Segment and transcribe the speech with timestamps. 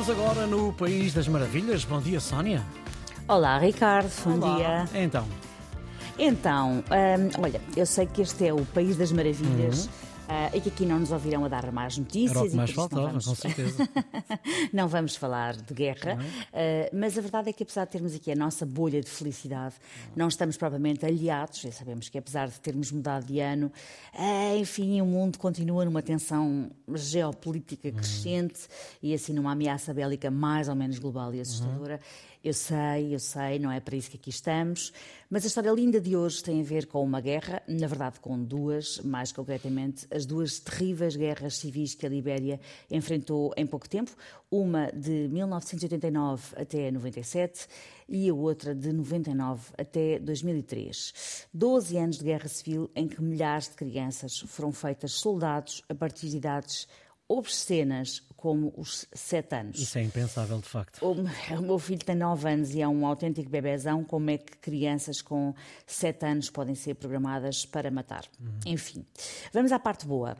[0.00, 1.84] Entramos agora no País das Maravilhas.
[1.84, 2.64] Bom dia, Sónia.
[3.28, 4.10] Olá, Ricardo.
[4.24, 4.56] Bom Olá.
[4.56, 5.02] dia.
[5.02, 5.26] Então,
[6.18, 9.84] Então, hum, olha, eu sei que este é o País das Maravilhas.
[9.84, 9.90] Uhum.
[10.32, 12.30] Ah, e que aqui não nos ouvirão a dar mais notícias.
[12.36, 13.88] era o que e mais faltava, vamos- com certeza.
[14.72, 16.18] não vamos falar de guerra,
[16.52, 19.74] eh, mas a verdade é que apesar de termos aqui a nossa bolha de felicidade,
[20.14, 23.72] não estamos propriamente aliados, já sabemos que apesar de termos mudado de ano,
[24.14, 28.60] eh, enfim, o mundo continua numa tensão geopolítica crescente
[29.02, 32.00] e assim numa ameaça bélica mais ou menos global e assustadora.
[32.42, 34.94] Eu sei, eu sei, não é para isso que aqui estamos,
[35.28, 38.42] mas a história linda de hoje tem a ver com uma guerra, na verdade com
[38.42, 42.58] duas, mais concretamente as duas terríveis guerras civis que a Libéria
[42.90, 44.12] enfrentou em pouco tempo,
[44.50, 47.68] uma de 1989 até 97
[48.08, 51.46] e a outra de 99 até 2003.
[51.52, 56.30] Doze anos de guerra civil em que milhares de crianças foram feitas soldados a partir
[56.30, 56.88] de idades
[57.30, 59.78] obscenas como os sete anos.
[59.78, 60.98] Isso é impensável, de facto.
[61.04, 61.12] O
[61.58, 64.02] o meu filho tem 9 anos e é um autêntico bebezão.
[64.02, 65.54] Como é que crianças com
[65.86, 68.24] 7 anos podem ser programadas para matar?
[68.66, 69.06] Enfim,
[69.52, 70.36] vamos à parte boa.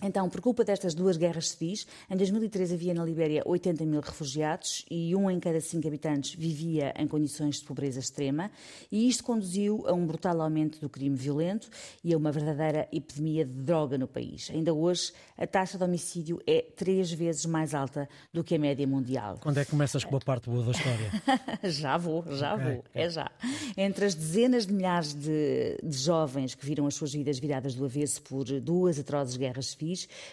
[0.00, 4.84] Então, por culpa destas duas guerras civis, em 2013 havia na Libéria 80 mil refugiados
[4.88, 8.48] e um em cada cinco habitantes vivia em condições de pobreza extrema,
[8.92, 11.68] e isto conduziu a um brutal aumento do crime violento
[12.04, 14.50] e a uma verdadeira epidemia de droga no país.
[14.54, 18.86] Ainda hoje, a taxa de homicídio é três vezes mais alta do que a média
[18.86, 19.38] mundial.
[19.40, 21.10] Quando é que começas com a parte boa da história?
[21.70, 23.28] já vou, já vou, é já.
[23.76, 27.84] Entre as dezenas de milhares de, de jovens que viram as suas vidas viradas do
[27.84, 29.87] avesso por duas atrozes guerras civis,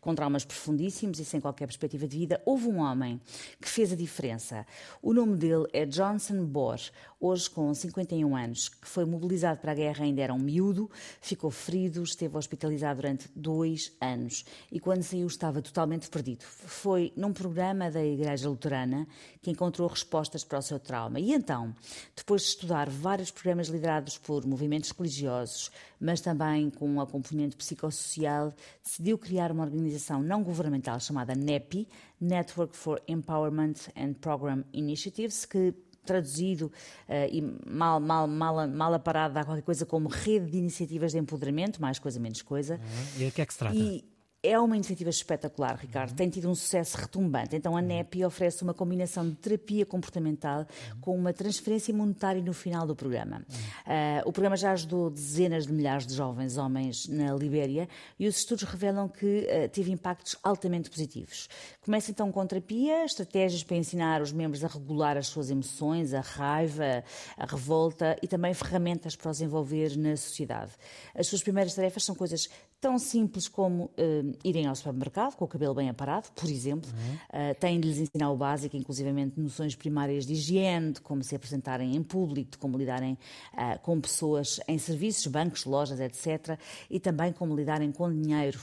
[0.00, 3.20] com traumas profundíssimos e sem qualquer perspectiva de vida, houve um homem
[3.60, 4.66] que fez a diferença.
[5.02, 6.80] O nome dele é Johnson Bohr,
[7.20, 11.50] hoje com 51 anos, que foi mobilizado para a guerra, ainda era um miúdo, ficou
[11.50, 16.42] ferido, esteve hospitalizado durante dois anos e quando saiu estava totalmente perdido.
[16.42, 19.06] Foi num programa da Igreja Luterana
[19.40, 21.20] que encontrou respostas para o seu trauma.
[21.20, 21.74] E então,
[22.14, 28.52] depois de estudar vários programas liderados por movimentos religiosos, mas também com uma componente psicossocial,
[28.82, 31.88] decidiu criar uma organização não governamental chamada NEPI,
[32.20, 36.72] Network for Empowerment and Program Initiatives, que traduzido
[37.06, 41.18] eh, e mal, mal, mal, mal aparado dá qualquer coisa como rede de iniciativas de
[41.18, 42.80] empoderamento, mais coisa, menos coisa.
[43.18, 43.76] E a que é que se trata?
[43.76, 44.04] E
[44.42, 46.14] é uma iniciativa espetacular, Ricardo.
[46.14, 47.56] Tem tido um sucesso retumbante.
[47.56, 50.64] Então, a NEPI oferece uma combinação de terapia comportamental
[51.00, 53.44] com uma transferência monetária no final do programa.
[53.84, 58.36] Ah, o programa já ajudou dezenas de milhares de jovens homens na Libéria e os
[58.36, 61.48] estudos revelam que ah, teve impactos altamente positivos.
[61.80, 66.20] Começa então com terapia, estratégias para ensinar os membros a regular as suas emoções, a
[66.20, 67.02] raiva,
[67.36, 70.72] a revolta e também ferramentas para os envolver na sociedade.
[71.12, 72.48] As suas primeiras tarefas são coisas
[72.80, 76.90] tão simples como eh, irem ao supermercado com o cabelo bem aparado, por exemplo.
[77.32, 81.34] Eh, têm de lhes ensinar o básico, inclusivamente noções primárias de higiene, de como se
[81.34, 83.18] apresentarem em público, de como lidarem
[83.52, 86.58] ah, com pessoas em serviços, bancos, lojas, etc.
[86.88, 88.60] E também como lidarem com dinheiro.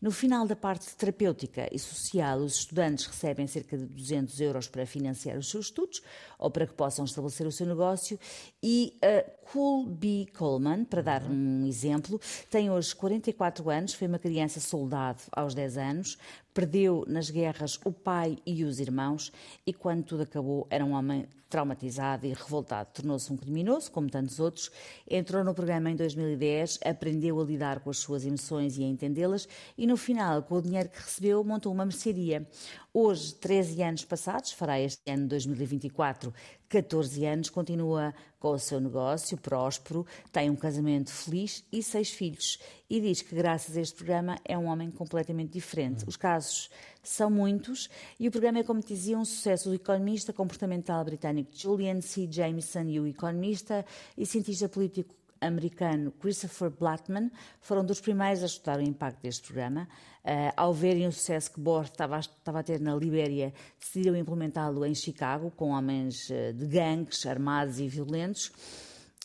[0.00, 4.86] No final da parte terapêutica e social, os estudantes recebem cerca de 200 euros para
[4.86, 6.02] financiar os seus estudos
[6.38, 8.18] ou para que possam estabelecer o seu negócio.
[8.62, 9.22] E a
[9.52, 10.26] Cool B.
[10.36, 15.78] Coleman, para dar um exemplo, tem hoje 44 anos, foi uma criança soldado aos 10
[15.78, 16.18] anos,
[16.52, 19.30] perdeu nas guerras o pai e os irmãos
[19.66, 22.90] e, quando tudo acabou, era um homem traumatizado e revoltado.
[22.92, 24.70] Tornou-se um criminoso, como tantos outros,
[25.08, 29.48] entrou no programa em 2010, aprendeu a lidar com as suas emoções e a entendê-las
[29.76, 32.46] e, no final, com o dinheiro que recebeu, montou uma mercearia.
[32.92, 36.32] Hoje, 13 anos passados, fará este ano 2024
[36.68, 42.58] 14 anos, continua com o seu negócio próspero, tem um casamento feliz e seis filhos.
[42.88, 46.04] E diz que, graças a este programa, é um homem completamente diferente.
[46.06, 46.70] Os casos
[47.02, 47.88] são muitos
[48.18, 49.70] e o programa é, como dizia, um sucesso.
[49.70, 52.28] O economista comportamental britânico Julian C.
[52.30, 53.84] Jameson e o economista
[54.16, 57.30] e cientista político americano Christopher Blattman
[57.60, 59.88] foram dos primeiros a estudar o impacto deste programa.
[60.24, 64.84] Uh, ao verem o sucesso que Bohr estava, estava a ter na Libéria, decidiram implementá-lo
[64.84, 68.50] em Chicago, com homens uh, de gangues armados e violentos.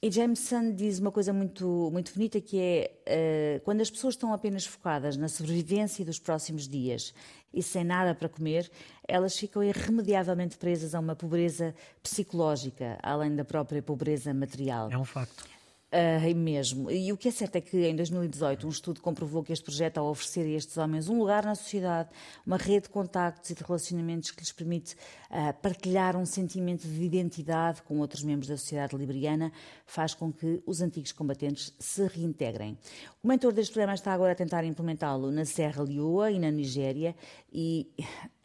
[0.00, 4.32] E Jameson diz uma coisa muito, muito bonita que é uh, quando as pessoas estão
[4.32, 7.12] apenas focadas na sobrevivência dos próximos dias
[7.52, 8.70] e sem nada para comer,
[9.06, 14.88] elas ficam irremediavelmente presas a uma pobreza psicológica, além da própria pobreza material.
[14.92, 15.57] É um facto.
[15.90, 16.90] Uh, mesmo.
[16.90, 19.96] E o que é certo é que em 2018 um estudo comprovou que este projeto,
[19.96, 22.10] ao oferecer a estes homens um lugar na sociedade,
[22.44, 24.94] uma rede de contactos e de relacionamentos que lhes permite
[25.30, 29.50] uh, partilhar um sentimento de identidade com outros membros da sociedade liberiana,
[29.86, 32.76] faz com que os antigos combatentes se reintegrem.
[33.22, 37.16] O mentor deste programa está agora a tentar implementá-lo na Serra Leoa e na Nigéria
[37.50, 37.90] e,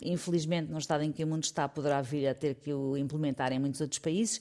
[0.02, 3.52] infelizmente, no estado em que o mundo está, poderá vir a ter que o implementar
[3.52, 4.40] em muitos outros países.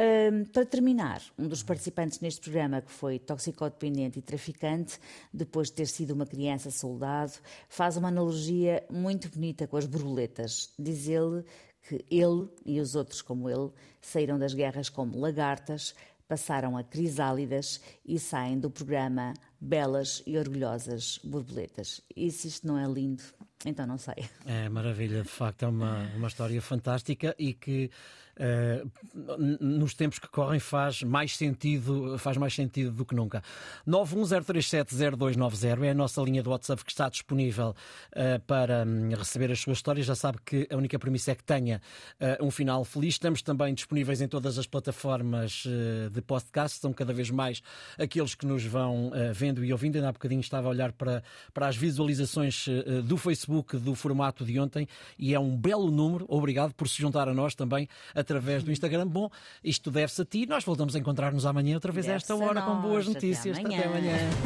[0.00, 4.98] Um, para terminar, um dos participantes neste programa, que foi toxicodependente e traficante,
[5.30, 7.34] depois de ter sido uma criança soldado,
[7.68, 10.72] faz uma analogia muito bonita com as borboletas.
[10.78, 11.44] Diz ele
[11.86, 13.70] que ele e os outros como ele
[14.00, 15.94] saíram das guerras como lagartas,
[16.26, 22.00] passaram a crisálidas e saem do programa belas e orgulhosas borboletas.
[22.16, 23.22] E se isto não é lindo,
[23.66, 24.14] então não sei.
[24.46, 27.90] É maravilha, de facto, é uma, uma história fantástica e que
[29.60, 33.42] nos tempos que correm faz mais sentido, faz mais sentido do que nunca.
[33.86, 37.74] 910370290 é a nossa linha do WhatsApp que está disponível
[38.12, 40.06] uh, para um, receber as suas histórias.
[40.06, 41.80] Já sabe que a única premissa é que tenha
[42.20, 43.14] uh, um final feliz.
[43.14, 45.64] Estamos também disponíveis em todas as plataformas
[46.10, 47.62] de podcast, são cada vez mais
[47.98, 49.96] aqueles que nos vão vendo e ouvindo.
[49.96, 51.22] Ainda há bocadinho estava a olhar para,
[51.52, 52.66] para as visualizações
[53.04, 54.86] do Facebook do formato de ontem
[55.18, 56.24] e é um belo número.
[56.28, 57.88] Obrigado por se juntar a nós também
[58.30, 59.06] através do Instagram.
[59.06, 59.28] Bom,
[59.62, 60.46] isto deve-se a ti.
[60.46, 63.58] Nós voltamos a encontrar-nos amanhã outra vez a esta hora com boas notícias.
[63.58, 63.80] Até amanhã.
[63.80, 64.16] Até amanhã.